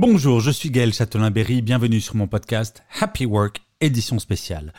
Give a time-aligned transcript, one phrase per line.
[0.00, 4.72] Bonjour, je suis Gaël Châtelain-Berry, bienvenue sur mon podcast Happy Work, édition spéciale.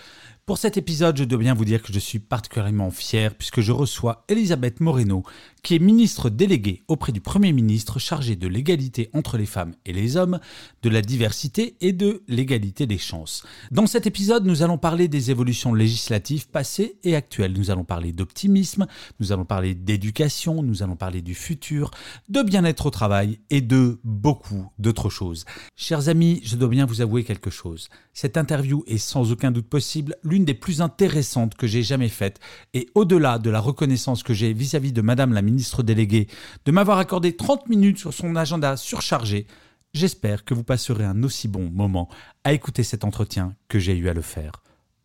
[0.48, 3.71] Pour cet épisode, je dois bien vous dire que je suis particulièrement fier puisque je
[3.71, 5.21] reçois Elisabeth Moreno,
[5.63, 9.93] qui est ministre déléguée auprès du Premier ministre chargé de l'égalité entre les femmes et
[9.93, 10.39] les hommes,
[10.81, 13.43] de la diversité et de l'égalité des chances.
[13.70, 17.53] Dans cet épisode, nous allons parler des évolutions législatives passées et actuelles.
[17.53, 18.87] Nous allons parler d'optimisme,
[19.20, 21.91] nous allons parler d'éducation, nous allons parler du futur,
[22.29, 25.46] de bien-être au travail et de beaucoup d'autres choses.
[25.75, 27.90] Chers amis, je dois bien vous avouer quelque chose.
[28.13, 32.40] Cette interview est sans aucun doute possible l'une des plus intéressantes que j'ai jamais faites
[32.73, 36.27] et au-delà de la reconnaissance que j'ai vis-à-vis de Madame la ministre déléguée
[36.66, 39.48] de m'avoir accordé 30 minutes sur son agenda surchargé,
[39.93, 42.10] j'espère que vous passerez un aussi bon moment
[42.43, 44.63] à écouter cet entretien que j'ai eu à le faire.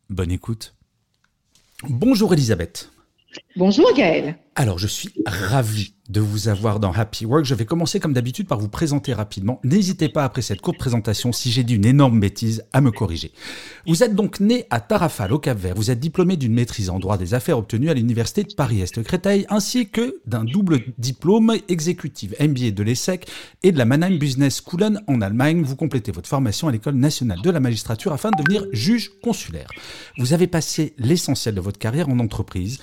[0.08, 0.74] Bonne écoute.
[1.82, 2.90] Bonjour Elisabeth.
[3.56, 4.38] Bonjour Gaël.
[4.58, 7.44] Alors, je suis ravi de vous avoir dans Happy Work.
[7.44, 9.60] Je vais commencer comme d'habitude par vous présenter rapidement.
[9.64, 13.32] N'hésitez pas après cette courte présentation, si j'ai dit une énorme bêtise, à me corriger.
[13.86, 15.74] Vous êtes donc né à Tarrafal, au Cap-Vert.
[15.74, 19.90] Vous êtes diplômé d'une maîtrise en droit des affaires obtenue à l'université de Paris-Est-Créteil, ainsi
[19.90, 23.28] que d'un double diplôme exécutif MBA de l'ESSEC
[23.62, 25.64] et de la Mannheim Business School en Allemagne.
[25.64, 29.68] Vous complétez votre formation à l'École nationale de la magistrature afin de devenir juge consulaire.
[30.16, 32.78] Vous avez passé l'essentiel de votre carrière en entreprise.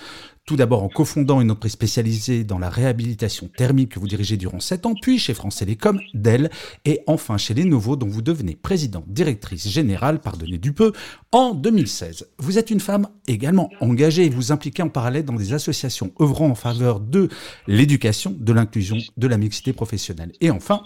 [0.46, 4.60] Tout d'abord en cofondant une entreprise spécialisée dans la réhabilitation thermique que vous dirigez durant
[4.60, 6.50] 7 ans, puis chez France Télécom, Dell,
[6.86, 10.94] et enfin chez Lenovo dont vous devenez président directrice générale, pardonnez du peu,
[11.32, 12.28] en 2016.
[12.40, 16.50] Vous êtes une femme également engagée et vous impliquez en parallèle dans des associations œuvrant
[16.50, 17.30] en faveur de
[17.68, 20.32] l'éducation, de l'inclusion, de la mixité professionnelle.
[20.42, 20.84] Et enfin,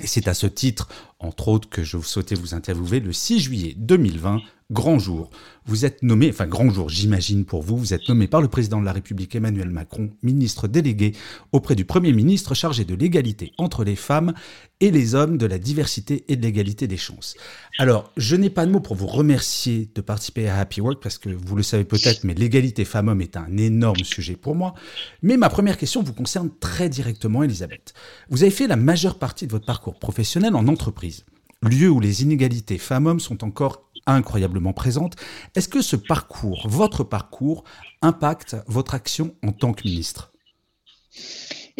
[0.00, 0.88] et c'est à ce titre,
[1.18, 4.40] entre autres, que je souhaitais vous interviewer le 6 juillet 2020,
[4.70, 5.30] grand jour.
[5.64, 8.80] Vous êtes nommé, enfin grand jour j'imagine pour vous, vous êtes nommé par le président
[8.80, 11.12] de la République Emmanuel Macron, ministre délégué
[11.52, 14.34] auprès du Premier ministre chargé de l'égalité entre les femmes
[14.80, 17.34] et les hommes, de la diversité et de l'égalité des chances.
[17.78, 21.16] Alors, je n'ai pas de mots pour vous remercier de participer à Happy Work parce
[21.16, 24.74] que vous le savez peut-être, mais l'égalité femmes-hommes est un énorme sujet pour moi.
[25.22, 27.94] Mais ma première question vous concerne très directement, Elisabeth.
[28.28, 31.24] Vous avez fait la majeure partie de votre parcours professionnel en entreprise
[31.62, 35.14] lieu où les inégalités femmes-hommes sont encore incroyablement présente.
[35.54, 37.64] Est-ce que ce parcours, votre parcours,
[38.02, 40.32] impacte votre action en tant que ministre?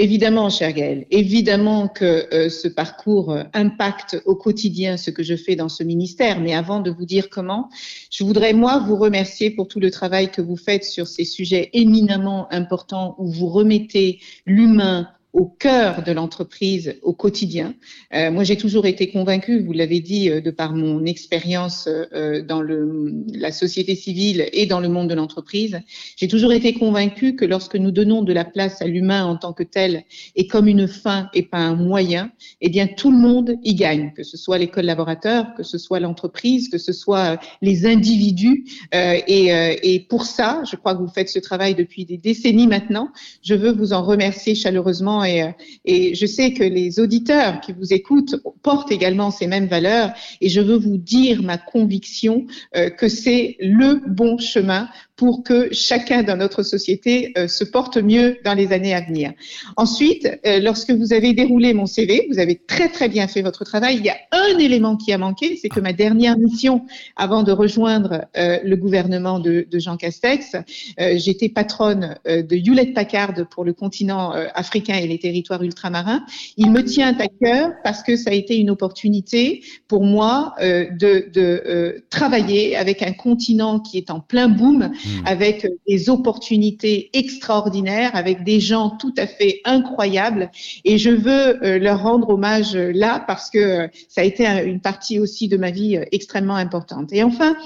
[0.00, 5.34] Évidemment, cher Gaël, évidemment que euh, ce parcours euh, impacte au quotidien ce que je
[5.34, 6.38] fais dans ce ministère.
[6.40, 7.68] Mais avant de vous dire comment,
[8.08, 11.70] je voudrais, moi, vous remercier pour tout le travail que vous faites sur ces sujets
[11.72, 17.74] éminemment importants où vous remettez l'humain au cœur de l'entreprise au quotidien.
[18.14, 22.42] Euh, moi, j'ai toujours été convaincue, vous l'avez dit, euh, de par mon expérience euh,
[22.42, 25.80] dans le, la société civile et dans le monde de l'entreprise,
[26.16, 29.52] j'ai toujours été convaincue que lorsque nous donnons de la place à l'humain en tant
[29.52, 32.30] que tel et comme une fin et pas un moyen,
[32.62, 36.00] eh bien, tout le monde y gagne, que ce soit les collaborateurs, que ce soit
[36.00, 38.64] l'entreprise, que ce soit les individus.
[38.92, 39.48] et,
[39.82, 43.10] et pour ça, je crois que vous faites ce travail depuis des décennies maintenant.
[43.42, 45.52] Je veux vous en remercier chaleureusement euh,
[45.84, 50.48] et, je sais que les auditeurs qui vous écoutent portent également ces mêmes valeurs et
[50.48, 52.46] je veux vous dire ma conviction
[52.76, 57.98] euh, que c'est le bon chemin pour que chacun dans notre société euh, se porte
[57.98, 59.32] mieux dans les années à venir.
[59.76, 63.64] Ensuite, euh, lorsque vous avez déroulé mon CV, vous avez très très bien fait votre
[63.64, 63.96] travail.
[63.96, 66.86] Il y a un élément qui a manqué, c'est que ma dernière mission
[67.16, 70.56] avant de rejoindre euh, le gouvernement de, Jean Castex,
[70.98, 76.24] j'étais patronne de Hewlett Packard pour le continent africain et les territoires ultramarins.
[76.56, 81.30] Il me tient à cœur parce que ça a été une opportunité pour moi de,
[81.32, 85.26] de travailler avec un continent qui est en plein boom Hmm.
[85.26, 90.50] avec des opportunités extraordinaires, avec des gens tout à fait incroyables.
[90.84, 94.44] Et je veux euh, leur rendre hommage euh, là parce que euh, ça a été
[94.46, 97.12] une partie aussi de ma vie extrêmement importante.
[97.12, 97.56] Et enfin,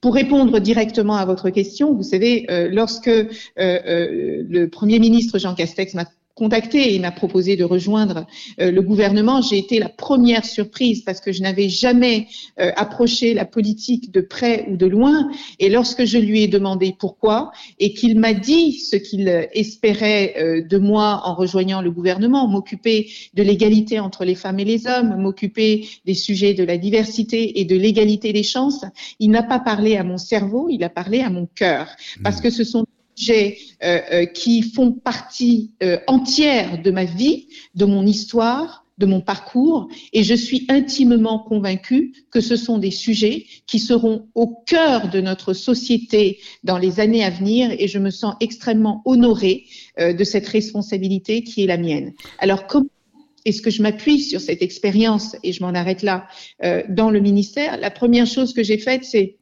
[0.00, 3.10] pour répondre directement à votre question, vous savez, lorsque
[3.56, 8.26] le Premier ministre Jean Castex m'a contacté et m'a proposé de rejoindre
[8.60, 12.26] euh, le gouvernement, j'ai été la première surprise parce que je n'avais jamais
[12.58, 15.30] euh, approché la politique de près ou de loin.
[15.58, 20.62] Et lorsque je lui ai demandé pourquoi et qu'il m'a dit ce qu'il espérait euh,
[20.62, 25.16] de moi en rejoignant le gouvernement, m'occuper de l'égalité entre les femmes et les hommes,
[25.20, 28.84] m'occuper des sujets de la diversité et de l'égalité des chances,
[29.18, 31.88] il n'a pas parlé à mon cerveau, il a parlé à mon cœur
[32.22, 32.42] parce mmh.
[32.42, 32.86] que ce sont
[33.30, 33.50] euh,
[33.82, 39.88] euh, qui font partie euh, entière de ma vie, de mon histoire, de mon parcours,
[40.12, 45.20] et je suis intimement convaincue que ce sont des sujets qui seront au cœur de
[45.20, 49.64] notre société dans les années à venir, et je me sens extrêmement honorée
[49.98, 52.12] de cette responsabilité qui est la mienne.
[52.38, 52.86] Alors, comment
[53.44, 56.28] est-ce que je m'appuie sur cette expérience, et je m'en arrête là,
[56.88, 57.78] dans le ministère?
[57.78, 59.38] La première chose que j'ai faite, c'est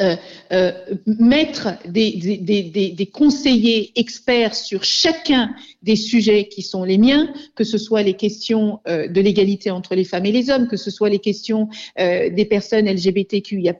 [0.00, 0.16] euh,
[0.52, 0.72] euh,
[1.06, 5.54] mettre des, des, des, des, conseillers experts sur chacun
[5.84, 9.94] des sujets qui sont les miens, que ce soit les questions euh, de l'égalité entre
[9.94, 11.68] les femmes et les hommes, que ce soit les questions
[12.00, 13.74] euh, des personnes LGBTQIA+,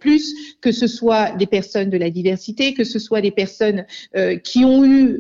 [0.61, 4.65] que ce soit des personnes de la diversité, que ce soit des personnes euh, qui
[4.65, 5.19] ont eu,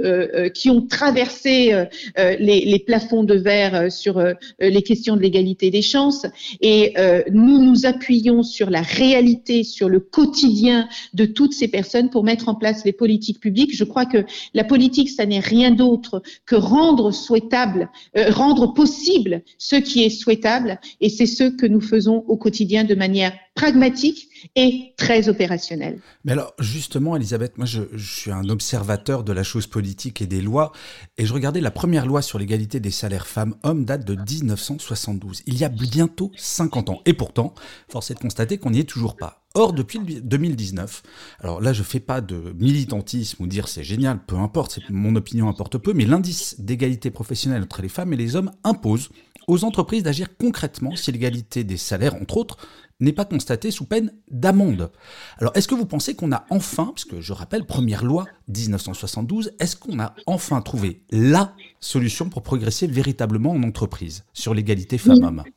[0.53, 1.73] qui ont traversé
[2.17, 4.23] les, les, plafonds de verre sur
[4.61, 6.27] les questions de l'égalité des chances.
[6.61, 6.95] Et
[7.31, 12.49] nous nous appuyons sur la réalité, sur le quotidien de toutes ces personnes pour mettre
[12.49, 13.77] en place les politiques publiques.
[13.77, 19.43] Je crois que la politique, ça n'est rien d'autre que rendre souhaitable, euh, rendre possible
[19.59, 24.29] ce qui est souhaitable, et c'est ce que nous faisons au quotidien de manière pragmatique
[24.57, 26.01] et très opérationnelle.
[26.25, 30.27] Mais alors, justement, Elisabeth, moi, je, je, suis un observateur de la chose politique et
[30.27, 30.73] des lois,
[31.19, 35.43] et je regardais la première loi sur l'égalité des salaires femmes-hommes date de 1972.
[35.47, 37.01] Il y a bientôt 50 ans.
[37.07, 37.55] Et pourtant,
[37.89, 39.44] force est de constater qu'on n'y est toujours pas.
[39.57, 41.03] Or, depuis 2019,
[41.39, 45.49] alors là, je fais pas de militantisme ou dire c'est génial, peu importe, mon opinion
[45.49, 49.11] importe peu, mais l'indice d'égalité professionnelle entre les femmes et les hommes impose
[49.47, 52.57] aux entreprises d'agir concrètement si l'égalité des salaires, entre autres,
[52.99, 54.91] n'est pas constatée sous peine d'amende.
[55.39, 59.53] Alors, est-ce que vous pensez qu'on a enfin, parce que je rappelle, première loi 1972,
[59.61, 65.45] est-ce qu'on a enfin trouvé la solution pour progresser véritablement en entreprise sur l'égalité femmes-hommes?
[65.47, 65.53] oui,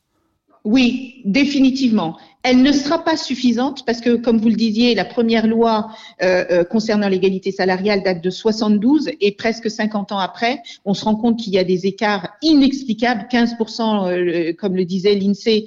[0.66, 2.18] définitivement.
[2.44, 5.90] Elle ne sera pas suffisante parce que, comme vous le disiez, la première loi
[6.22, 11.04] euh, euh, concernant l'égalité salariale date de 72 et presque 50 ans après, on se
[11.04, 15.66] rend compte qu'il y a des écarts inexplicables, 15%, euh, comme le disait l'INSEE,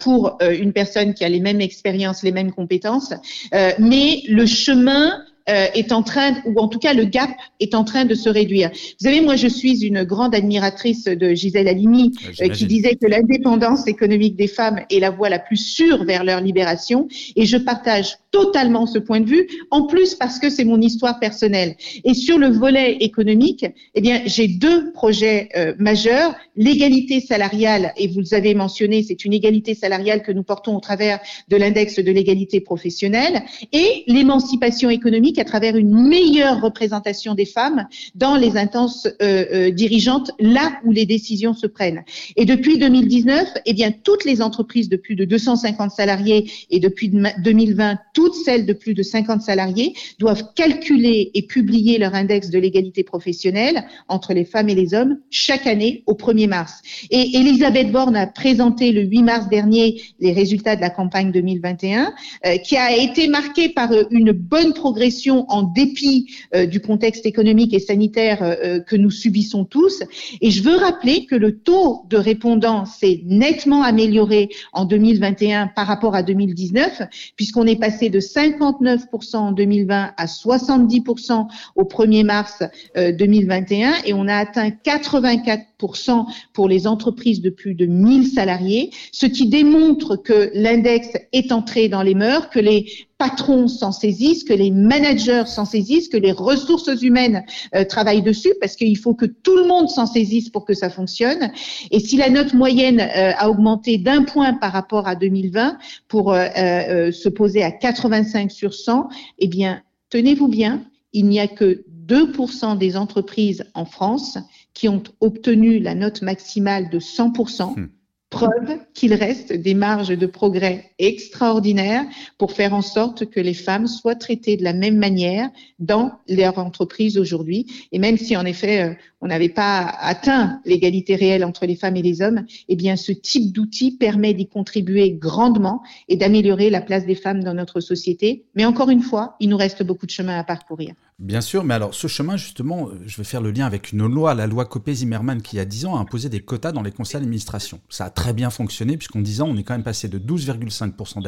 [0.00, 3.12] pour une personne qui a les mêmes expériences, les mêmes compétences.
[3.52, 7.84] mais le chemin euh, est en train, ou en tout cas le gap est en
[7.84, 8.70] train de se réduire.
[8.70, 13.06] Vous savez, moi je suis une grande admiratrice de Gisèle Halimi euh, qui disait que
[13.06, 17.06] l'indépendance économique des femmes est la voie la plus sûre vers leur libération
[17.36, 21.18] et je partage totalement ce point de vue, en plus parce que c'est mon histoire
[21.18, 21.74] personnelle.
[22.04, 26.34] Et sur le volet économique, eh bien, j'ai deux projets euh, majeurs.
[26.54, 31.18] L'égalité salariale, et vous avez mentionné, c'est une égalité salariale que nous portons au travers
[31.48, 33.42] de l'index de l'égalité professionnelle,
[33.72, 39.70] et l'émancipation économique à travers une meilleure représentation des femmes dans les instances euh, euh,
[39.70, 42.04] dirigeantes, là où les décisions se prennent.
[42.36, 47.08] Et depuis 2019, eh bien, toutes les entreprises de plus de 250 salariés et depuis
[47.08, 52.58] 2020, toutes celles de plus de 50 salariés doivent calculer et publier leur index de
[52.58, 56.82] l'égalité professionnelle entre les femmes et les hommes chaque année au 1er mars.
[57.10, 62.12] Et Elisabeth Borne a présenté le 8 mars dernier les résultats de la campagne 2021,
[62.44, 67.26] euh, qui a été marquée par euh, une bonne progression en dépit euh, du contexte
[67.26, 70.02] économique et sanitaire que nous subissons tous.
[70.40, 75.86] Et je veux rappeler que le taux de répondants s'est nettement amélioré en 2021 par
[75.86, 77.02] rapport à 2019,
[77.36, 82.62] puisqu'on est passé de de 59% en 2020 à 70% au 1er mars
[82.96, 88.90] 2021 euh, et on a atteint 84% pour les entreprises de plus de 1000 salariés,
[89.12, 94.44] ce qui démontre que l'index est entré dans les mœurs, que les patrons s'en saisissent,
[94.44, 97.44] que les managers s'en saisissent, que les ressources humaines
[97.74, 100.90] euh, travaillent dessus, parce qu'il faut que tout le monde s'en saisisse pour que ça
[100.90, 101.50] fonctionne.
[101.90, 106.32] Et si la note moyenne euh, a augmenté d'un point par rapport à 2020 pour
[106.32, 109.08] euh, se poser à 85 sur 100,
[109.38, 114.38] eh bien, tenez-vous bien, il n'y a que 2% des entreprises en France
[114.74, 117.88] qui ont obtenu la note maximale de 100%.
[118.30, 122.04] Preuve qu'il reste des marges de progrès extraordinaires
[122.38, 126.58] pour faire en sorte que les femmes soient traitées de la même manière dans leur
[126.58, 127.66] entreprise aujourd'hui.
[127.92, 131.96] Et même si en effet euh, on n'avait pas atteint l'égalité réelle entre les femmes
[131.96, 136.80] et les hommes, eh bien ce type d'outil permet d'y contribuer grandement et d'améliorer la
[136.80, 138.44] place des femmes dans notre société.
[138.54, 140.94] Mais encore une fois, il nous reste beaucoup de chemin à parcourir.
[141.18, 144.06] Bien sûr, mais alors ce chemin, justement, euh, je vais faire le lien avec une
[144.06, 146.82] loi, la loi Copé-Zimmermann, qui il y a 10 ans a imposé des quotas dans
[146.82, 147.80] les conseils d'administration.
[147.88, 151.22] Ça a très bien fonctionné, puisqu'en 10 ans, on est quand même passé de 12,5%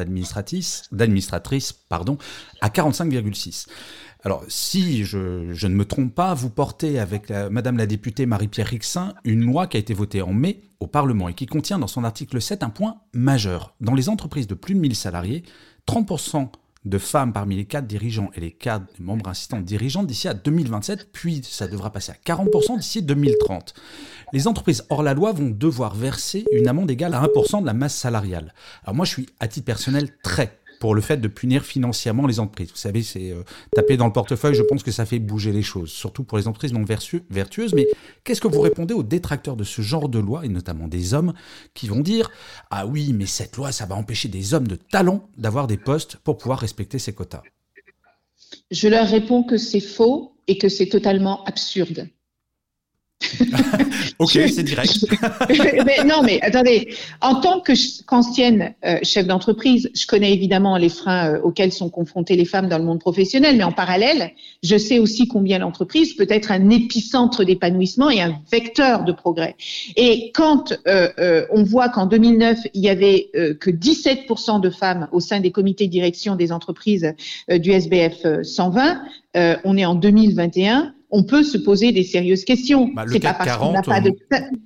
[0.91, 1.75] d'administratrices
[2.61, 3.65] à 45,6%.
[4.23, 8.67] Alors, si je, je, ne me trompe pas, vous portez avec Madame la députée Marie-Pierre
[8.67, 11.87] Rixin une loi qui a été votée en mai au Parlement et qui contient dans
[11.87, 13.73] son article 7 un point majeur.
[13.79, 15.43] Dans les entreprises de plus de 1000 salariés,
[15.87, 16.49] 30%
[16.85, 21.11] de femmes parmi les cadres dirigeants et les cadres membres assistants dirigeants d'ici à 2027,
[21.11, 23.73] puis ça devra passer à 40% d'ici 2030.
[24.31, 27.73] Les entreprises hors la loi vont devoir verser une amende égale à 1% de la
[27.73, 28.53] masse salariale.
[28.83, 32.39] Alors moi je suis à titre personnel très pour le fait de punir financièrement les
[32.39, 32.69] entreprises.
[32.71, 33.43] Vous savez, c'est euh,
[33.73, 36.47] taper dans le portefeuille, je pense que ça fait bouger les choses, surtout pour les
[36.47, 36.85] entreprises non
[37.29, 37.73] vertueuses.
[37.73, 37.87] Mais
[38.23, 41.33] qu'est-ce que vous répondez aux détracteurs de ce genre de loi, et notamment des hommes,
[41.73, 42.31] qui vont dire
[42.71, 46.15] Ah oui, mais cette loi, ça va empêcher des hommes de talent d'avoir des postes
[46.17, 47.43] pour pouvoir respecter ces quotas?
[48.71, 52.07] Je leur réponds que c'est faux et que c'est totalement absurde.
[54.19, 55.05] Ok, c'est direct.
[55.85, 61.33] mais non, mais attendez, en tant qu'ancienne euh, chef d'entreprise, je connais évidemment les freins
[61.33, 64.31] euh, auxquels sont confrontées les femmes dans le monde professionnel, mais en parallèle,
[64.63, 69.55] je sais aussi combien l'entreprise peut être un épicentre d'épanouissement et un vecteur de progrès.
[69.97, 75.19] Et quand euh, on voit qu'en 2009, il y avait que 17% de femmes au
[75.19, 77.13] sein des comités de direction des entreprises
[77.49, 79.01] du SBF 120,
[79.63, 82.91] on est en 2021 on peut se poser des sérieuses questions.
[82.93, 84.11] Bah, pas parce n'a pas de...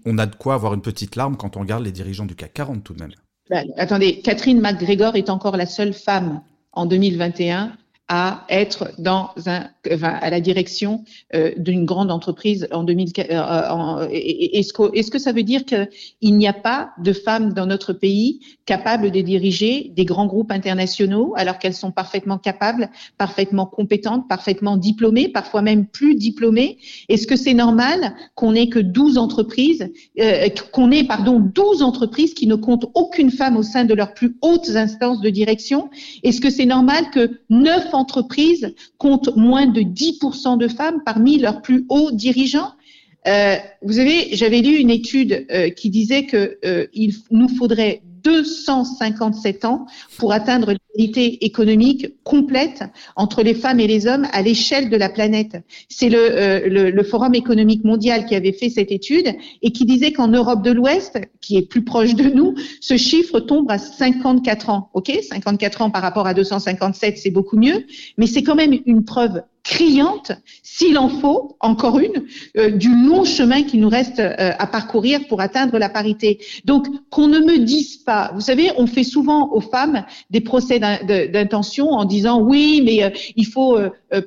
[0.05, 2.53] On a de quoi avoir une petite larme quand on regarde les dirigeants du CAC
[2.53, 3.11] 40 tout de même.
[3.49, 7.73] Bah, attendez, Catherine McGregor est encore la seule femme en 2021
[8.09, 9.69] à être dans un,
[10.03, 13.09] à la direction euh, d'une grande entreprise en 2000.
[13.17, 17.53] Euh, euh, est-ce que, est-ce que ça veut dire qu'il n'y a pas de femmes
[17.53, 22.89] dans notre pays capables de diriger des grands groupes internationaux alors qu'elles sont parfaitement capables,
[23.17, 26.79] parfaitement compétentes, parfaitement diplômées, parfois même plus diplômées?
[27.07, 29.89] Est-ce que c'est normal qu'on ait que 12 entreprises,
[30.73, 34.35] qu'on ait pardon 12 entreprises qui ne comptent aucune femme au sein de leurs plus
[34.41, 35.89] hautes instances de direction?
[36.23, 41.61] Est-ce que c'est normal que 9 entreprises comptent moins de 10% de femmes parmi leurs
[41.61, 42.73] plus hauts dirigeants.
[43.27, 48.01] Euh, vous savez, j'avais lu une étude euh, qui disait que euh, il nous faudrait
[48.23, 49.85] 257 ans
[50.17, 52.83] pour atteindre l'égalité économique complète
[53.15, 55.57] entre les femmes et les hommes à l'échelle de la planète.
[55.89, 60.29] C'est le, euh, Forum économique mondial qui avait fait cette étude et qui disait qu'en
[60.29, 64.89] Europe de l'Ouest, qui est plus proche de nous, ce chiffre tombe à 54 ans.
[64.93, 67.85] OK 54 ans par rapport à 257, c'est beaucoup mieux,
[68.17, 72.25] mais c'est quand même une preuve criante, s'il en faut, encore une,
[72.57, 76.39] euh, du long chemin qui nous reste euh, à parcourir pour atteindre la parité.
[76.65, 80.79] Donc, qu'on ne me dise pas, vous savez, on fait souvent aux femmes des procès
[80.79, 83.77] d'intention en disant oui, mais euh, il faut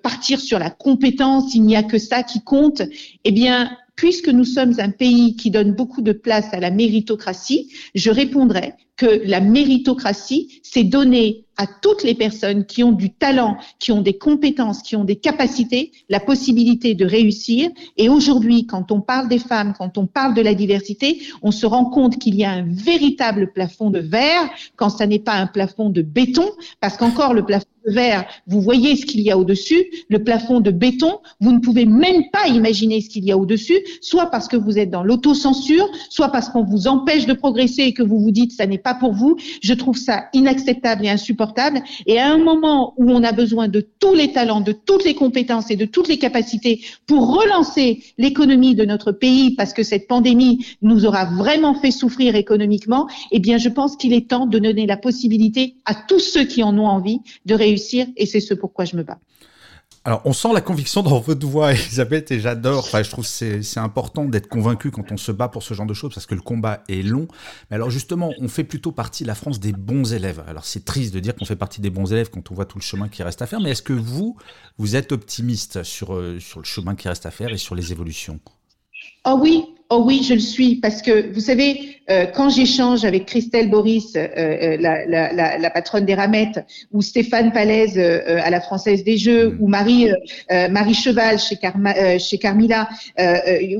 [0.03, 2.83] partir sur la compétence, il n'y a que ça qui compte.
[3.25, 7.73] Eh bien, puisque nous sommes un pays qui donne beaucoup de place à la méritocratie,
[7.95, 13.57] je répondrai que la méritocratie, c'est donner à toutes les personnes qui ont du talent,
[13.79, 17.71] qui ont des compétences, qui ont des capacités, la possibilité de réussir.
[17.97, 21.67] Et aujourd'hui, quand on parle des femmes, quand on parle de la diversité, on se
[21.67, 25.47] rend compte qu'il y a un véritable plafond de verre quand ça n'est pas un
[25.47, 26.51] plafond de béton,
[26.81, 27.67] parce qu'encore le plafond
[28.47, 32.25] vous voyez ce qu'il y a au-dessus, le plafond de béton, vous ne pouvez même
[32.33, 36.29] pas imaginer ce qu'il y a au-dessus, soit parce que vous êtes dans l'autocensure, soit
[36.29, 39.13] parce qu'on vous empêche de progresser et que vous vous dites ça n'est pas pour
[39.13, 39.37] vous.
[39.63, 43.87] Je trouve ça inacceptable et insupportable et à un moment où on a besoin de
[43.99, 48.75] tous les talents, de toutes les compétences et de toutes les capacités pour relancer l'économie
[48.75, 53.59] de notre pays, parce que cette pandémie nous aura vraiment fait souffrir économiquement, eh bien,
[53.59, 56.87] je pense qu'il est temps de donner la possibilité à tous ceux qui en ont
[56.87, 57.76] envie de réussir,
[58.17, 59.19] et c'est ce pourquoi je me bats.
[60.07, 62.85] Alors, on sent la conviction dans votre voix, Elisabeth, et j'adore.
[62.85, 65.87] Enfin, je trouve que c'est important d'être convaincu quand on se bat pour ce genre
[65.87, 67.27] de choses, parce que le combat est long.
[67.71, 70.45] Mais alors, justement, on fait plutôt partie, la France, des bons élèves.
[70.47, 72.79] Alors, c'est triste de dire qu'on fait partie des bons élèves quand on voit tout
[72.79, 74.37] le chemin qui reste à faire, mais est-ce que vous,
[74.79, 77.91] vous êtes optimiste sur, euh, sur le chemin qui reste à faire et sur les
[77.91, 78.39] évolutions?
[79.25, 83.27] Oh oui, oh oui, je le suis, parce que vous savez, euh, quand j'échange avec
[83.27, 88.51] Christelle Boris, euh, euh, la, la, la, la, patronne des Ramettes, ou Stéphane Palaise à
[88.51, 89.57] la Française des Jeux, mm.
[89.61, 90.09] ou Marie
[90.71, 92.89] Marie Cheval chez, Carma, chez Carmila,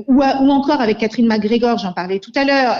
[0.07, 2.75] ou, ou, encore avec Catherine McGregor, j'en parlais tout à l'heure,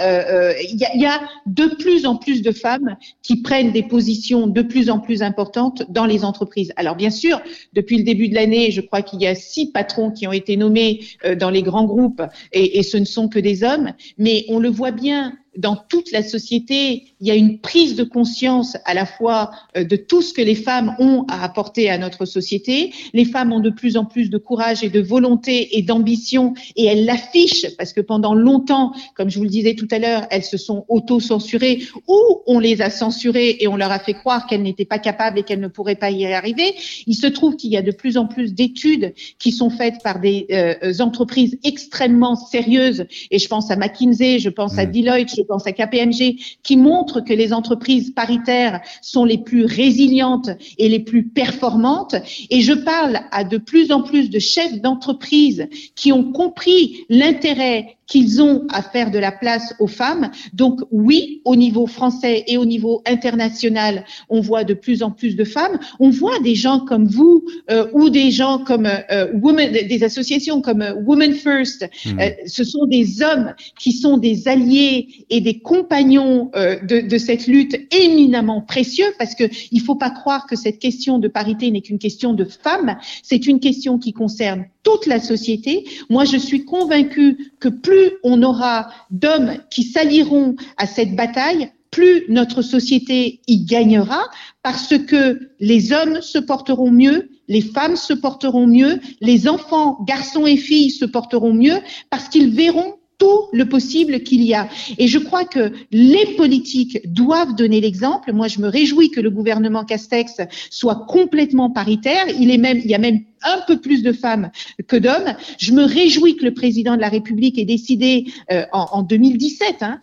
[0.62, 4.62] il y, y, a de plus en plus de femmes qui prennent des positions de
[4.62, 6.72] plus en plus importantes dans les entreprises.
[6.76, 7.40] Alors bien sûr,
[7.72, 10.56] depuis le début de l'année, je crois qu'il y a six patrons qui ont été
[10.56, 11.00] nommés
[11.38, 14.68] dans les grands groupes, et, et ce ne sont que des hommes, mais on le
[14.68, 19.06] voit bien dans toute la société, il y a une prise de conscience à la
[19.06, 22.92] fois euh, de tout ce que les femmes ont à apporter à notre société.
[23.12, 26.84] Les femmes ont de plus en plus de courage et de volonté et d'ambition et
[26.86, 30.44] elles l'affichent parce que pendant longtemps, comme je vous le disais tout à l'heure, elles
[30.44, 34.62] se sont auto-censurées ou on les a censurées et on leur a fait croire qu'elles
[34.62, 36.74] n'étaient pas capables et qu'elles ne pourraient pas y arriver.
[37.06, 40.20] Il se trouve qu'il y a de plus en plus d'études qui sont faites par
[40.20, 44.92] des euh, entreprises extrêmement sérieuses et je pense à McKinsey, je pense à mmh.
[44.92, 50.50] Deloitte, je pense à KPMG, qui montre que les entreprises paritaires sont les plus résilientes
[50.78, 52.14] et les plus performantes.
[52.50, 57.98] Et je parle à de plus en plus de chefs d'entreprise qui ont compris l'intérêt
[58.08, 60.30] qu'ils ont à faire de la place aux femmes.
[60.54, 65.36] Donc oui, au niveau français et au niveau international, on voit de plus en plus
[65.36, 65.78] de femmes.
[66.00, 70.62] On voit des gens comme vous euh, ou des gens comme euh, women, des associations
[70.62, 71.88] comme euh, Women First.
[72.06, 72.18] Hmm.
[72.18, 77.46] Euh, ce sont des hommes qui sont des alliés et des compagnons de, de, cette
[77.46, 81.80] lutte éminemment précieux parce que il faut pas croire que cette question de parité n'est
[81.80, 82.96] qu'une question de femmes.
[83.22, 85.84] C'est une question qui concerne toute la société.
[86.10, 92.24] Moi, je suis convaincue que plus on aura d'hommes qui s'allieront à cette bataille, plus
[92.28, 94.22] notre société y gagnera
[94.62, 100.46] parce que les hommes se porteront mieux, les femmes se porteront mieux, les enfants, garçons
[100.46, 101.78] et filles se porteront mieux
[102.10, 104.68] parce qu'ils verront tout le possible qu'il y a.
[104.96, 108.32] Et je crois que les politiques doivent donner l'exemple.
[108.32, 112.26] Moi, je me réjouis que le gouvernement Castex soit complètement paritaire.
[112.38, 114.50] Il est même, il y a même un peu plus de femmes
[114.86, 115.34] que d'hommes.
[115.58, 119.82] Je me réjouis que le président de la République ait décidé euh, en, en, 2017
[119.82, 120.00] hein,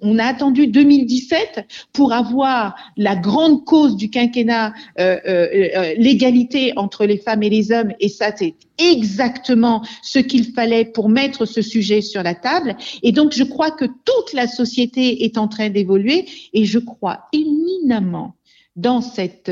[0.00, 6.72] on a attendu 2017 pour avoir la grande cause du quinquennat, euh, euh, euh, l'égalité
[6.76, 11.46] entre les femmes et les hommes, et ça c'est exactement ce qu'il fallait pour mettre
[11.46, 12.76] ce sujet sur la table.
[13.02, 17.28] Et donc je crois que toute la société est en train d'évoluer, et je crois
[17.32, 18.34] éminemment
[18.76, 19.50] dans cette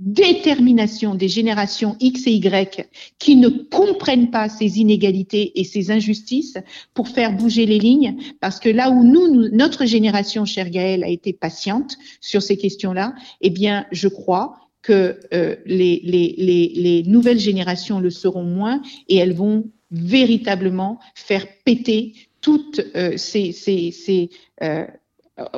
[0.00, 2.88] détermination des générations X et Y
[3.18, 6.56] qui ne comprennent pas ces inégalités et ces injustices
[6.94, 8.16] pour faire bouger les lignes.
[8.40, 13.14] Parce que là où nous, notre génération, cher Gaël, a été patiente sur ces questions-là,
[13.42, 18.80] eh bien, je crois que euh, les, les, les, les nouvelles générations le seront moins
[19.08, 24.30] et elles vont véritablement faire péter toutes euh, ces, ces, ces
[24.62, 24.86] euh,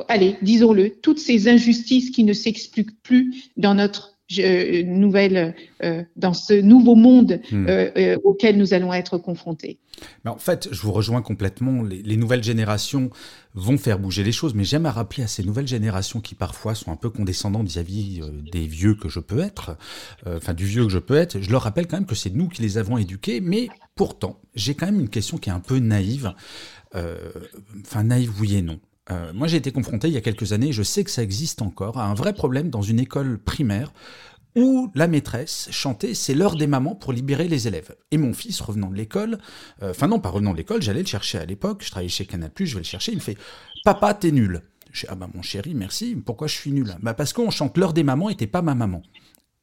[0.08, 6.32] allez, disons-le, toutes ces injustices qui ne s'expliquent plus dans notre euh, nouvelle, euh, dans
[6.32, 7.66] ce nouveau monde hmm.
[7.68, 9.78] euh, auquel nous allons être confrontés.
[10.24, 11.82] Mais en fait, je vous rejoins complètement.
[11.82, 13.10] Les, nouvelles générations
[13.54, 16.74] vont faire bouger les choses, mais j'aime à rappeler à ces nouvelles générations qui parfois
[16.74, 19.76] sont un peu condescendantes vis-à-vis des vieux que je peux être,
[20.26, 22.48] enfin du vieux que je peux être, je leur rappelle quand même que c'est nous
[22.48, 25.78] qui les avons éduqués, mais pourtant, j'ai quand même une question qui est un peu
[25.78, 26.32] naïve.
[26.94, 28.80] Enfin, naïve, oui et non.
[29.10, 31.60] Euh, moi, j'ai été confronté il y a quelques années, je sais que ça existe
[31.60, 33.92] encore, à un vrai problème dans une école primaire
[34.54, 37.96] où la maîtresse chantait C'est l'heure des mamans pour libérer les élèves.
[38.10, 39.38] Et mon fils, revenant de l'école,
[39.82, 42.26] euh, enfin non, pas revenant de l'école, j'allais le chercher à l'époque, je travaillais chez
[42.26, 43.38] Canal+, je vais le chercher, il me fait
[43.84, 44.62] Papa, t'es nul.
[44.92, 46.94] Je dis, ah bah mon chéri, merci, pourquoi je suis nul?
[47.00, 49.02] Bah parce qu'on chante l'heure des mamans et t'es pas ma maman.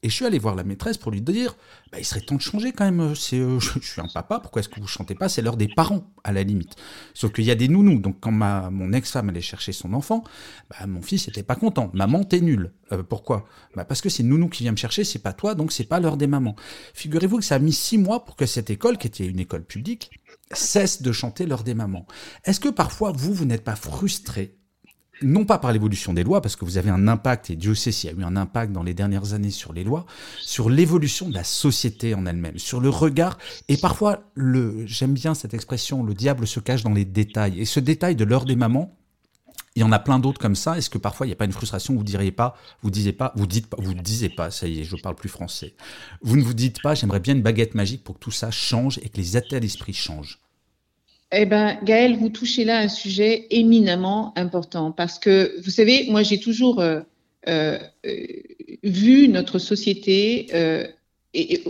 [0.02, 1.58] Et je suis allé voir la maîtresse pour lui dire
[1.92, 3.16] bah, il serait temps de changer quand même.
[3.16, 5.68] C'est, euh, je, suis un papa, pourquoi est-ce que vous chantez pas C'est l'heure des
[5.68, 6.76] parents, à la limite.
[7.14, 8.00] Sauf qu'il y a des nounous.
[8.00, 10.24] Donc, quand ma, mon ex-femme allait chercher son enfant,
[10.70, 11.92] bah, mon fils n'était pas content.
[11.94, 12.72] Maman, t'es nul.
[12.94, 13.46] Euh, pourquoi?
[13.76, 16.00] Bah, Parce que c'est nounou qui vient me chercher, c'est pas toi, donc c'est pas
[16.00, 16.56] l'heure des mamans.
[16.94, 19.66] Figurez-vous que ça a mis six mois pour que cette école, qui était une école
[19.66, 20.12] publique,
[20.54, 22.08] cesse de chanter l'heure des mamans.
[22.46, 24.59] Est-ce que parfois, vous, vous n'êtes pas frustré
[25.21, 27.91] non pas par l'évolution des lois, parce que vous avez un impact, et Dieu sait
[27.91, 30.05] s'il y a eu un impact dans les dernières années sur les lois,
[30.39, 35.34] sur l'évolution de la société en elle-même, sur le regard, et parfois, le, j'aime bien
[35.34, 37.60] cette expression, le diable se cache dans les détails.
[37.60, 38.95] Et ce détail de l'heure des mamans,
[39.75, 40.77] il y en a plein d'autres comme ça.
[40.77, 43.32] Est-ce que parfois il n'y a pas une frustration Vous diriez pas, vous disiez pas,
[43.36, 44.51] vous dites pas, vous disiez pas.
[44.51, 45.75] Ça y est, je parle plus français.
[46.21, 48.97] Vous ne vous dites pas, j'aimerais bien une baguette magique pour que tout ça change
[49.03, 50.39] et que les états d'esprit changent.
[51.32, 56.24] Eh ben, Gaël, vous touchez là un sujet éminemment important parce que, vous savez, moi,
[56.24, 57.02] j'ai toujours euh,
[57.48, 57.78] euh,
[58.84, 60.48] vu notre société.
[60.54, 60.88] Euh,
[61.34, 61.63] et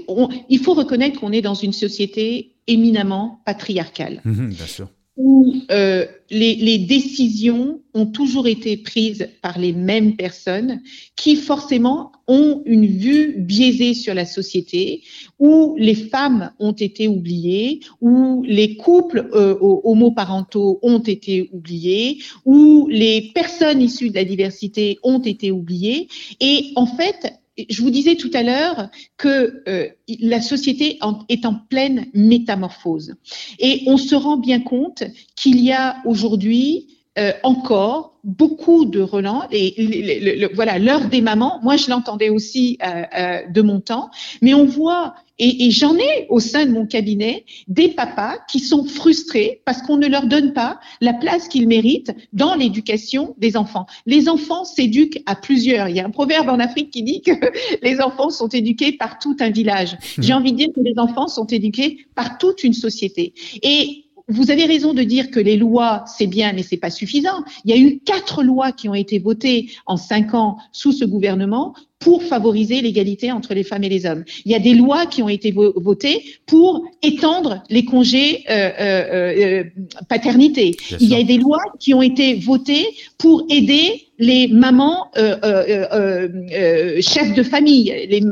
[0.49, 4.21] il faut reconnaître qu'on est dans une société éminemment patriarcale.
[4.25, 4.89] Bien sûr.
[5.19, 10.81] Où euh, les, les, décisions ont toujours été prises par les mêmes personnes
[11.17, 15.01] qui forcément ont une vue biaisée sur la société,
[15.37, 22.87] où les femmes ont été oubliées, où les couples euh, homoparentaux ont été oubliés, où
[22.89, 26.07] les personnes issues de la diversité ont été oubliées.
[26.39, 27.38] Et en fait,
[27.69, 29.87] je vous disais tout à l'heure que euh,
[30.19, 33.15] la société est en pleine métamorphose.
[33.59, 35.03] Et on se rend bien compte
[35.35, 39.43] qu'il y a aujourd'hui euh, encore beaucoup de relents.
[39.51, 44.09] Et, voilà, l'heure des mamans, moi je l'entendais aussi euh, euh, de mon temps,
[44.41, 48.59] mais on voit, et, et j'en ai au sein de mon cabinet, des papas qui
[48.59, 53.57] sont frustrés parce qu'on ne leur donne pas la place qu'ils méritent dans l'éducation des
[53.57, 53.85] enfants.
[54.05, 55.89] Les enfants s'éduquent à plusieurs.
[55.89, 57.31] Il y a un proverbe en Afrique qui dit que
[57.81, 59.93] les enfants sont éduqués par tout un village.
[59.93, 60.21] Mmh.
[60.21, 63.33] J'ai envie de dire que les enfants sont éduqués par toute une société.
[63.63, 67.43] Et vous avez raison de dire que les lois, c'est bien, mais c'est pas suffisant.
[67.65, 71.03] Il y a eu quatre lois qui ont été votées en cinq ans sous ce
[71.03, 74.23] gouvernement pour favoriser l'égalité entre les femmes et les hommes.
[74.45, 79.35] Il y a des lois qui ont été votées pour étendre les congés euh, euh,
[79.37, 79.63] euh
[80.07, 80.77] paternité.
[80.99, 82.87] Il y a des lois qui ont été votées
[83.17, 88.23] pour aider les mamans euh, euh, chefs de famille, les,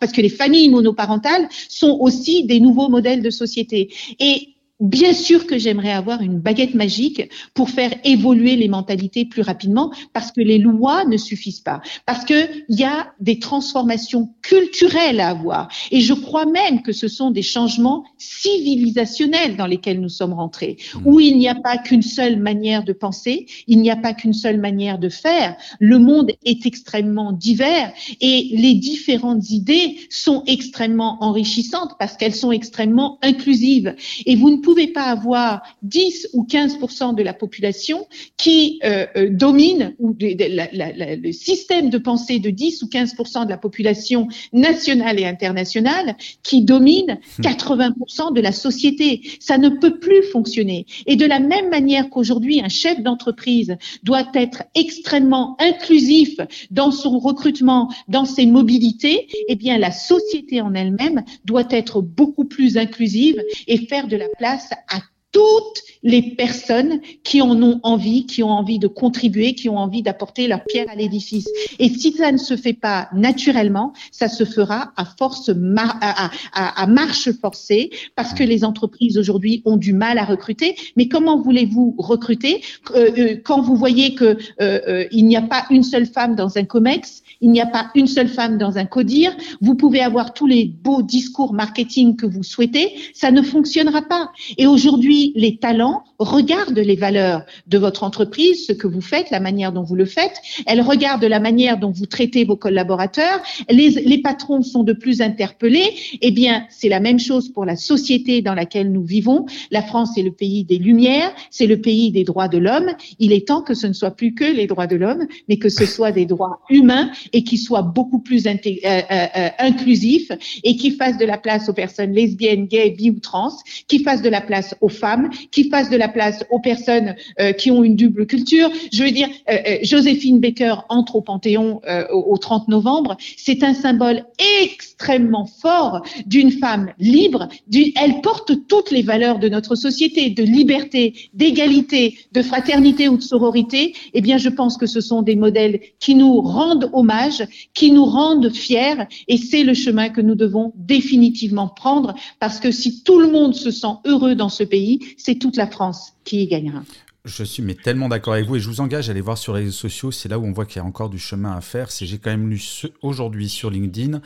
[0.00, 3.90] parce que les familles monoparentales sont aussi des nouveaux modèles de société.
[4.18, 9.42] Et Bien sûr que j'aimerais avoir une baguette magique pour faire évoluer les mentalités plus
[9.42, 15.18] rapidement parce que les lois ne suffisent pas, parce qu'il y a des transformations culturelles
[15.18, 15.68] à avoir.
[15.90, 20.76] Et je crois même que ce sont des changements civilisationnels dans lesquels nous sommes rentrés,
[20.94, 20.98] mmh.
[21.06, 24.32] où il n'y a pas qu'une seule manière de penser, il n'y a pas qu'une
[24.32, 25.56] seule manière de faire.
[25.80, 32.52] Le monde est extrêmement divers et les différentes idées sont extrêmement enrichissantes parce qu'elles sont
[32.52, 33.96] extrêmement inclusives.
[34.24, 36.78] Et vous ne pouvez pas avoir 10 ou 15
[37.14, 42.86] de la population qui euh, euh, domine ou le système de pensée de 10 ou
[42.86, 48.34] 15% de la population nationale et internationale qui domine 80 hmm.
[48.34, 49.22] de la société.
[49.40, 50.84] Ça ne peut plus fonctionner.
[51.06, 56.36] Et de la même manière qu'aujourd'hui, un chef d'entreprise doit être extrêmement inclusif
[56.70, 62.44] dans son recrutement, dans ses mobilités, eh bien, la société en elle-même doit être beaucoup
[62.44, 64.57] plus inclusive et faire de la place
[64.88, 65.00] à
[65.32, 70.02] toutes les personnes qui en ont envie, qui ont envie de contribuer, qui ont envie
[70.02, 71.48] d'apporter leur pierre à l'édifice.
[71.78, 77.30] Et si ça ne se fait pas naturellement, ça se fera à force à, marche
[77.32, 80.76] forcée, parce que les entreprises aujourd'hui ont du mal à recruter.
[80.96, 82.62] Mais comment voulez-vous recruter?
[82.94, 86.56] Euh, euh, quand vous voyez que euh, il n'y a pas une seule femme dans
[86.56, 90.34] un comex, il n'y a pas une seule femme dans un codir, vous pouvez avoir
[90.34, 94.32] tous les beaux discours marketing que vous souhaitez, ça ne fonctionnera pas.
[94.56, 99.40] Et aujourd'hui, les talents regardent les valeurs de votre entreprise, ce que vous faites, la
[99.40, 100.36] manière dont vous le faites.
[100.66, 103.40] Elles regardent la manière dont vous traitez vos collaborateurs.
[103.70, 105.94] Les, patrons sont de plus interpellés.
[106.20, 109.46] Eh bien, c'est la même chose pour la société dans laquelle nous vivons.
[109.70, 112.90] La France est le pays des Lumières, c'est le pays des droits de l'homme.
[113.18, 115.68] Il est temps que ce ne soit plus que les droits de l'homme, mais que
[115.68, 118.50] ce soit des droits humains et qui soient beaucoup plus euh,
[118.84, 120.32] euh, euh, inclusifs
[120.64, 123.52] et qui fassent de la place aux personnes lesbiennes, gays, bi ou trans,
[123.86, 125.07] qui fassent de la place aux femmes
[125.50, 128.70] qui fasse de la place aux personnes euh, qui ont une double culture.
[128.92, 131.80] Je veux dire, euh, euh, Joséphine Baker entre au Panthéon
[132.12, 133.16] au, 30 novembre.
[133.36, 134.24] C'est un symbole
[134.62, 137.48] extrêmement fort d'une femme libre.
[137.72, 143.22] elle porte toutes les valeurs de notre société, de liberté, d'égalité, de fraternité ou de
[143.22, 143.94] sororité.
[144.14, 148.04] Eh bien, je pense que ce sont des modèles qui nous rendent hommage, qui nous
[148.04, 153.20] rendent fiers, et c'est le chemin que nous devons définitivement prendre, parce que si tout
[153.20, 156.82] le monde se sent heureux dans ce pays, c'est toute la France qui y gagnera.
[157.24, 159.54] Je suis mais tellement d'accord avec vous et je vous engage à aller voir sur
[159.54, 160.10] les réseaux sociaux.
[160.10, 161.90] C'est là où on voit qu'il y a encore du chemin à faire.
[161.90, 162.62] C'est j'ai quand même lu
[163.02, 164.20] aujourd'hui sur LinkedIn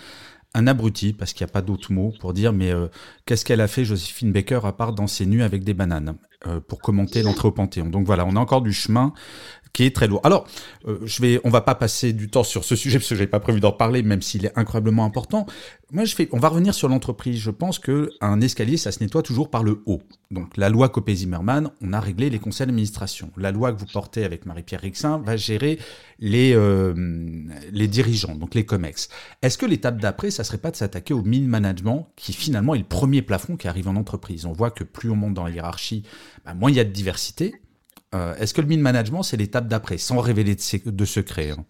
[0.54, 2.88] un abruti, parce qu'il n'y a pas d'autre mot pour dire, mais euh,
[3.26, 6.80] qu'est-ce qu'elle a fait, Joséphine Baker, à part danser nue avec des bananes, euh, pour
[6.80, 7.88] commenter l'entrée au Panthéon.
[7.88, 9.12] Donc voilà, on a encore du chemin
[9.72, 10.20] qui est très lourd.
[10.24, 10.46] Alors,
[10.86, 13.26] euh, je vais, on va pas passer du temps sur ce sujet parce que j'avais
[13.26, 15.46] pas prévu d'en parler, même s'il est incroyablement important.
[15.92, 17.38] Moi, je fais, on va revenir sur l'entreprise.
[17.38, 20.02] Je pense que un escalier, ça se nettoie toujours par le haut.
[20.30, 23.30] Donc, la loi Copé-Zimmermann, on a réglé les conseils d'administration.
[23.36, 25.78] La loi que vous portez avec Marie-Pierre Rixin va gérer
[26.18, 26.94] les euh,
[27.70, 29.08] les dirigeants, donc les comex.
[29.42, 32.78] Est-ce que l'étape d'après, ça serait pas de s'attaquer au mid management, qui finalement est
[32.78, 34.46] le premier plafond qui arrive en entreprise?
[34.46, 36.04] On voit que plus on monte dans la hiérarchie,
[36.44, 37.54] bah, moins il y a de diversité.
[38.14, 41.64] Euh, est-ce que le mid management, c'est l'étape d'après, sans révéler de, de secrets hein?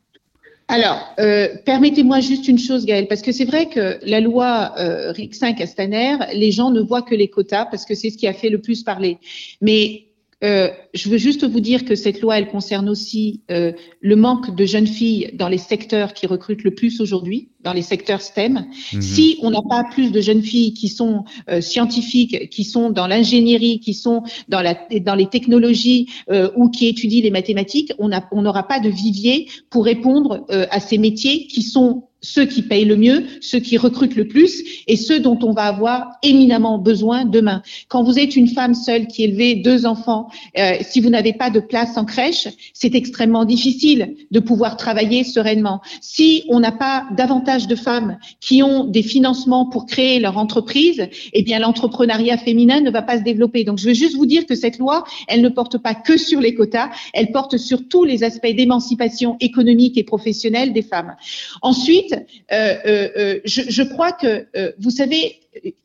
[0.68, 5.12] Alors, euh, permettez-moi juste une chose, Gaëlle, parce que c'est vrai que la loi euh,
[5.12, 8.48] Rixin-Castaner, les gens ne voient que les quotas parce que c'est ce qui a fait
[8.48, 9.18] le plus parler.
[9.60, 10.06] Mais
[10.42, 14.64] euh, je veux juste vous dire que cette loi, elle concerne aussi le manque de
[14.64, 18.66] jeunes filles dans les secteurs qui recrutent le plus aujourd'hui, dans les secteurs STEM.
[18.92, 19.02] Mhm.
[19.02, 23.06] Si on n'a pas plus de jeunes filles qui sont euh, scientifiques, qui sont dans
[23.06, 28.42] l'ingénierie, qui sont dans, la, dans les technologies euh, ou qui étudient les mathématiques, on
[28.42, 32.84] n'aura pas de vivier pour répondre euh, à ces métiers qui sont ceux qui payent
[32.84, 37.24] le mieux, ceux qui recrutent le plus et ceux dont on va avoir éminemment besoin
[37.24, 37.62] demain.
[37.88, 41.50] Quand vous êtes une femme seule qui élevait deux enfants, euh, si vous n'avez pas
[41.50, 45.82] de place en crèche, c'est extrêmement difficile de pouvoir travailler sereinement.
[46.00, 51.08] Si on n'a pas davantage de femmes qui ont des financements pour créer leur entreprise,
[51.32, 53.64] eh bien l'entrepreneuriat féminin ne va pas se développer.
[53.64, 56.40] Donc je veux juste vous dire que cette loi, elle ne porte pas que sur
[56.40, 61.14] les quotas, elle porte sur tous les aspects d'émancipation économique et professionnelle des femmes.
[61.60, 62.12] Ensuite,
[62.52, 64.46] euh, euh, euh, je, crois que,
[64.78, 65.40] vous savez,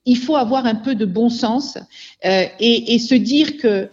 [0.06, 1.78] il faut avoir un peu de bon sens
[2.24, 3.90] et, se dire que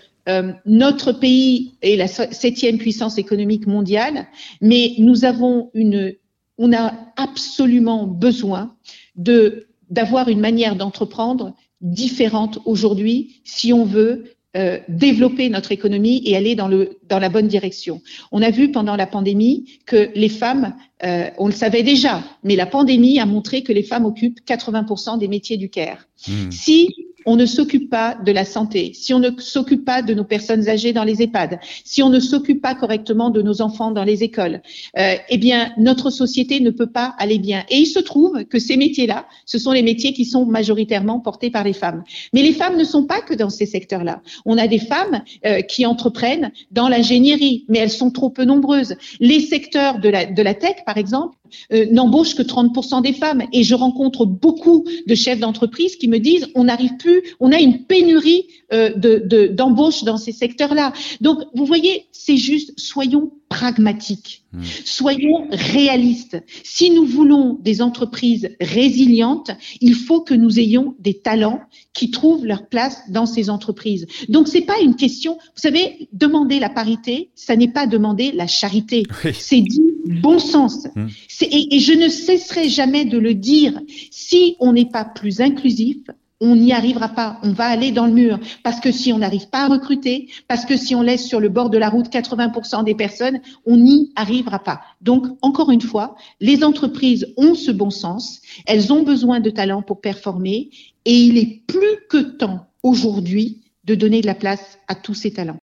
[0.65, 4.27] notre pays est la septième puissance économique mondiale,
[4.61, 6.15] mais nous avons une,
[6.59, 8.75] on a absolument besoin
[9.17, 14.25] de d'avoir une manière d'entreprendre différente aujourd'hui si on veut
[14.57, 18.01] euh, développer notre économie et aller dans, le, dans la bonne direction.
[18.31, 22.55] On a vu pendant la pandémie que les femmes, euh, on le savait déjà, mais
[22.55, 26.07] la pandémie a montré que les femmes occupent 80% des métiers du care.
[26.29, 26.53] Hmm.
[26.53, 26.95] Si
[27.27, 30.69] on ne s'occupe pas de la santé, si on ne s'occupe pas de nos personnes
[30.69, 34.23] âgées dans les EHPAD, si on ne s'occupe pas correctement de nos enfants dans les
[34.23, 34.63] écoles,
[34.99, 37.65] euh, eh bien, notre société ne peut pas aller bien.
[37.69, 41.51] Et il se trouve que ces métiers-là, ce sont les métiers qui sont majoritairement portés
[41.51, 42.05] par les femmes.
[42.33, 44.23] Mais les femmes ne sont pas que dans ces secteurs-là.
[44.45, 48.97] On a des femmes euh, qui entreprennent dans l'ingénierie, mais elles sont trop peu nombreuses.
[49.21, 51.37] Les secteurs de la, de la tech, par exemple,
[51.73, 53.43] euh, n'embauchent que 30% des femmes.
[53.53, 57.61] Et je rencontre beaucoup de chefs d'entreprise qui me disent on n'arrive plus, on a
[57.61, 60.93] une pénurie euh, de, d'embauche dans ces secteurs-là.
[61.21, 64.63] Donc, vous voyez, c'est juste, soyons pragmatiques, hmm.
[64.85, 66.43] soyons réalistes.
[66.65, 71.61] Si nous voulons des entreprises résilientes, il faut que nous ayons des talents
[71.93, 74.07] qui trouvent leur place dans ces entreprises.
[74.29, 78.47] Donc, c'est pas une question, vous savez, demander la parité, ça n'est pas demander la
[78.47, 79.05] charité.
[79.33, 80.87] C'est du bon sens.
[80.95, 81.09] Hmm.
[81.41, 83.81] Et, et je ne cesserai jamais de le dire.
[84.11, 85.99] Si on n'est pas plus inclusif,
[86.41, 88.39] on n'y arrivera pas, on va aller dans le mur.
[88.63, 91.49] Parce que si on n'arrive pas à recruter, parce que si on laisse sur le
[91.49, 94.83] bord de la route 80% des personnes, on n'y arrivera pas.
[95.01, 99.83] Donc, encore une fois, les entreprises ont ce bon sens, elles ont besoin de talents
[99.83, 100.71] pour performer,
[101.05, 105.33] et il est plus que temps aujourd'hui de donner de la place à tous ces
[105.33, 105.59] talents.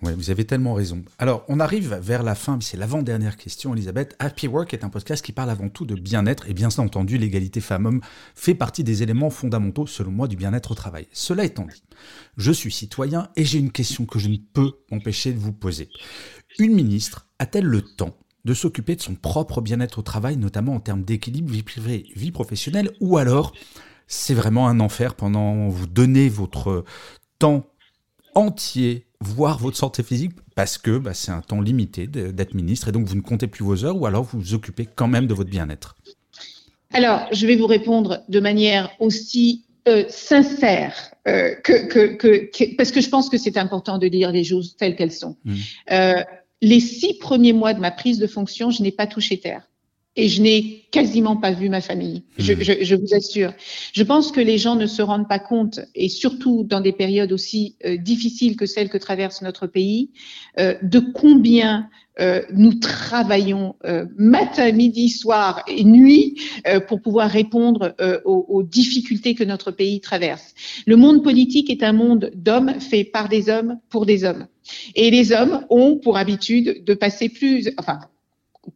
[0.00, 1.02] Oui, vous avez tellement raison.
[1.18, 4.14] Alors, on arrive vers la fin, c'est l'avant-dernière question, Elisabeth.
[4.20, 7.60] Happy Work est un podcast qui parle avant tout de bien-être, et bien entendu, l'égalité
[7.60, 8.00] femmes-hommes
[8.36, 11.08] fait partie des éléments fondamentaux, selon moi, du bien-être au travail.
[11.12, 11.82] Cela étant dit,
[12.36, 15.88] je suis citoyen et j'ai une question que je ne peux m'empêcher de vous poser.
[16.60, 20.80] Une ministre a-t-elle le temps de s'occuper de son propre bien-être au travail, notamment en
[20.80, 23.52] termes d'équilibre vie privée, vie professionnelle, ou alors
[24.06, 26.84] c'est vraiment un enfer pendant vous donnez votre
[27.40, 27.66] temps
[28.36, 32.92] entier voir votre santé physique parce que bah, c'est un temps limité d'être ministre et
[32.92, 35.34] donc vous ne comptez plus vos heures ou alors vous vous occupez quand même de
[35.34, 35.96] votre bien-être
[36.92, 40.94] Alors, je vais vous répondre de manière aussi euh, sincère
[41.26, 45.12] euh, que, parce que je pense que c'est important de dire les choses telles qu'elles
[45.12, 45.36] sont.
[45.44, 45.54] Mmh.
[45.92, 46.24] Euh,
[46.60, 49.68] les six premiers mois de ma prise de fonction, je n'ai pas touché terre
[50.18, 52.24] et je n'ai quasiment pas vu ma famille.
[52.38, 52.60] Je, hmm.
[52.60, 53.52] je, je, vous assure.
[53.92, 57.32] Je pense que les gens ne se rendent pas compte, et surtout dans des périodes
[57.32, 60.10] aussi euh, difficiles que celles que traverse notre pays,
[60.58, 61.88] euh, de combien
[62.20, 66.34] euh, nous travaillons euh, matin, midi, soir et nuit
[66.66, 70.54] euh, pour pouvoir répondre aux, aux, difficultés que notre pays traverse.
[70.86, 74.46] Le monde politique est un monde d'hommes fait par des hommes pour des hommes.
[74.96, 78.00] Et les hommes ont pour habitude de passer plus, enfin,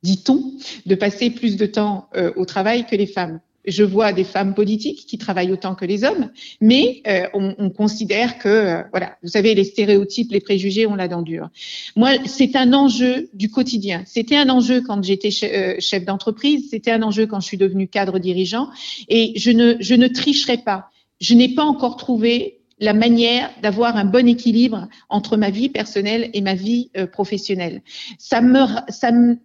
[0.03, 0.53] dit-on,
[0.87, 3.41] de passer plus de temps euh, au travail que les femmes.
[3.65, 8.39] Je vois des femmes politiques qui travaillent autant que les hommes, mais euh, on, considère
[8.39, 11.49] que, euh, voilà, vous savez, les stéréotypes, les préjugés, on la dent dure.
[11.95, 14.03] Moi, c'est un enjeu du quotidien.
[14.05, 18.19] C'était un enjeu quand j'étais chef d'entreprise, c'était un enjeu quand je suis devenue cadre
[18.19, 18.69] dirigeant,
[19.09, 20.91] et je ne, je ne tricherai pas.
[21.21, 26.31] Je n'ai pas encore trouvé la manière d'avoir un bon équilibre entre ma vie personnelle
[26.33, 27.83] et ma vie professionnelle.
[28.19, 29.39] Ça me, ça me,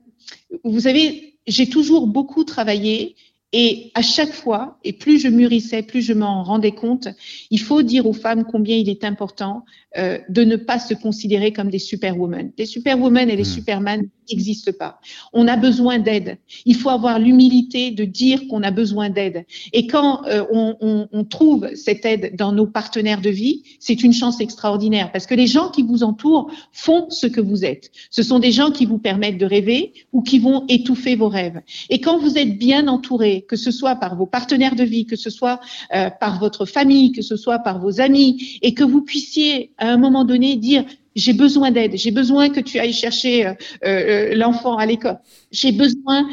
[0.63, 3.15] vous savez, j'ai toujours beaucoup travaillé
[3.53, 7.07] Et à chaque fois, et plus je mûrissais, plus je m'en rendais compte,
[7.49, 9.63] il faut dire aux femmes combien il est important
[9.97, 12.51] euh, de ne pas se considérer comme des superwomen.
[12.57, 13.45] Les superwomen et les mmh.
[13.45, 14.99] superman n'existent pas.
[15.31, 16.37] On a besoin d'aide.
[16.65, 19.45] Il faut avoir l'humilité de dire qu'on a besoin d'aide.
[19.71, 24.03] Et quand euh, on, on, on, trouve cette aide dans nos partenaires de vie, c'est
[24.03, 27.89] une chance extraordinaire parce que les gens qui vous entourent font ce que vous êtes.
[28.11, 31.61] Ce sont des gens qui vous permettent de rêver ou qui vont étouffer vos rêves.
[31.89, 35.15] Et quand vous êtes bien entouré, que ce soit par vos partenaires de vie, que
[35.15, 35.59] ce soit
[35.93, 39.89] euh, par votre famille, que ce soit par vos amis, et que vous puissiez à
[39.89, 43.53] un moment donné dire j'ai besoin d'aide, j'ai besoin que tu ailles chercher euh,
[43.85, 45.17] euh, l'enfant à l'école,
[45.51, 46.27] j'ai besoin,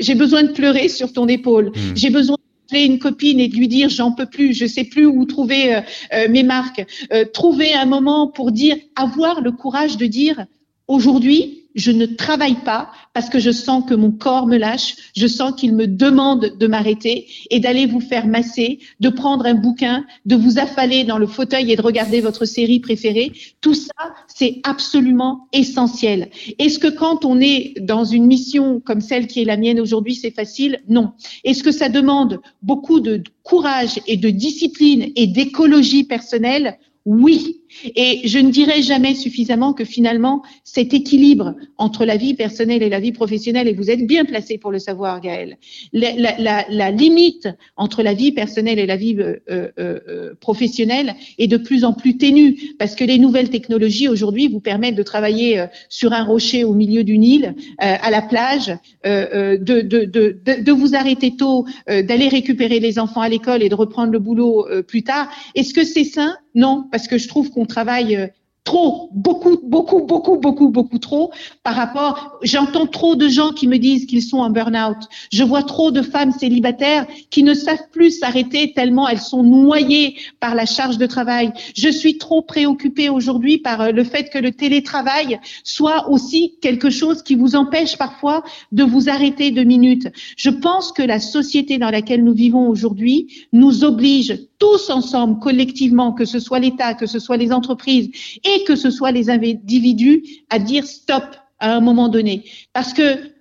[0.00, 1.94] j'ai besoin de pleurer sur ton épaule, hmm.
[1.94, 5.04] j'ai besoin d'appeler une copine et de lui dire j'en peux plus, je sais plus
[5.04, 5.82] où trouver
[6.30, 6.86] mes marques,
[7.34, 10.46] trouver un moment pour dire, avoir le courage de dire
[10.86, 15.28] aujourd'hui je ne travaille pas parce que je sens que mon corps me lâche, je
[15.28, 20.04] sens qu'il me demande de m'arrêter et d'aller vous faire masser, de prendre un bouquin,
[20.26, 23.32] de vous affaler dans le fauteuil et de regarder votre série préférée.
[23.60, 23.92] Tout ça,
[24.26, 26.30] c'est absolument essentiel.
[26.58, 30.16] Est-ce que quand on est dans une mission comme celle qui est la mienne aujourd'hui,
[30.16, 30.80] c'est facile?
[30.88, 31.12] Non.
[31.44, 36.78] Est-ce que ça demande beaucoup de courage et de discipline et d'écologie personnelle?
[37.04, 37.57] Oui.
[37.94, 42.88] Et je ne dirai jamais suffisamment que finalement, cet équilibre entre la vie personnelle et
[42.88, 45.58] la vie professionnelle, et vous êtes bien placé pour le savoir, Gaël,
[45.92, 51.56] la, limite entre la vie personnelle et la vie euh, euh, euh, professionnelle est de
[51.56, 56.12] plus en plus ténue, parce que les nouvelles technologies aujourd'hui vous permettent de travailler sur
[56.12, 61.36] un rocher au milieu d'une île, à la plage, de, de, de, de, vous arrêter
[61.36, 65.30] tôt, d'aller récupérer les enfants à l'école et de reprendre le boulot plus tard.
[65.54, 66.34] Est-ce que c'est sain?
[66.54, 68.26] Non, parce que je trouve travaille euh,
[68.68, 72.38] trop, beaucoup, beaucoup, beaucoup, beaucoup, beaucoup trop par rapport.
[72.42, 74.98] J'entends trop de gens qui me disent qu'ils sont en burn-out.
[75.32, 80.16] Je vois trop de femmes célibataires qui ne savent plus s'arrêter tellement elles sont noyées
[80.38, 81.50] par la charge de travail.
[81.74, 86.90] Je suis trop préoccupée aujourd'hui par euh, le fait que le télétravail soit aussi quelque
[86.90, 90.08] chose qui vous empêche parfois de vous arrêter deux minutes.
[90.36, 96.12] Je pense que la société dans laquelle nous vivons aujourd'hui nous oblige tous ensemble, collectivement,
[96.12, 98.10] que ce soit l'État, que ce soit les entreprises
[98.44, 101.24] et que ce soit les individus, à dire stop
[101.58, 102.44] à un moment donné.
[102.72, 103.32] Parce que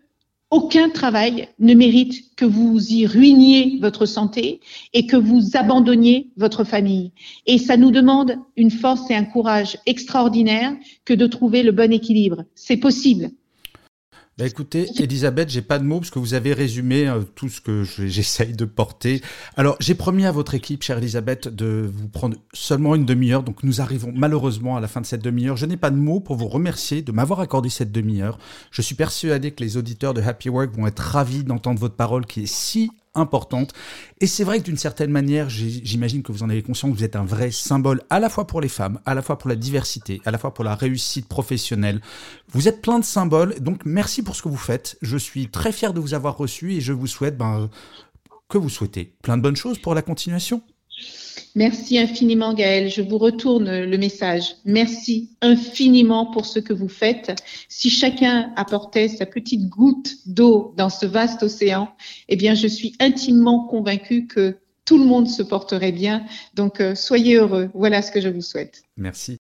[0.50, 4.62] aucun travail ne mérite que vous y ruiniez votre santé
[4.94, 7.12] et que vous abandonniez votre famille.
[7.46, 11.92] Et ça nous demande une force et un courage extraordinaire que de trouver le bon
[11.92, 12.46] équilibre.
[12.56, 13.32] C'est possible.
[14.38, 17.60] Bah écoutez, Elisabeth, j'ai pas de mots parce que vous avez résumé euh, tout ce
[17.60, 19.24] que j'essaye de porter.
[19.56, 23.42] Alors, j'ai promis à votre équipe, chère Elisabeth, de vous prendre seulement une demi-heure.
[23.42, 25.58] Donc, nous arrivons malheureusement à la fin de cette demi-heure.
[25.58, 28.38] Je n'ai pas de mots pour vous remercier de m'avoir accordé cette demi-heure.
[28.70, 32.28] Je suis persuadé que les auditeurs de Happy Work vont être ravis d'entendre votre parole
[32.28, 33.74] qui est si importante.
[34.22, 37.16] Et c'est vrai que d'une certaine manière, j'imagine que vous en avez conscience, vous êtes
[37.16, 40.22] un vrai symbole à la fois pour les femmes, à la fois pour la diversité,
[40.26, 42.02] à la fois pour la réussite professionnelle.
[42.52, 44.98] Vous êtes plein de symboles, donc merci pour ce que vous faites.
[45.02, 47.70] Je suis très fier de vous avoir reçu et je vous souhaite ben,
[48.50, 50.62] que vous souhaitez plein de bonnes choses pour la continuation.
[51.56, 52.90] Merci infiniment, Gaël.
[52.90, 54.58] Je vous retourne le message.
[54.64, 57.34] Merci infiniment pour ce que vous faites.
[57.68, 61.90] Si chacun apportait sa petite goutte d'eau dans ce vaste océan,
[62.30, 66.24] eh bien, je suis intimement convaincue que tout le monde se porterait bien.
[66.54, 67.72] Donc, euh, soyez heureux.
[67.74, 68.84] Voilà ce que je vous souhaite.
[68.96, 69.38] Merci.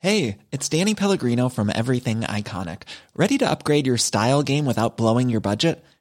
[0.00, 2.82] Hey, it's Danny Pellegrino from Everything Iconic.
[3.14, 5.84] Ready to upgrade your style game without blowing your budget?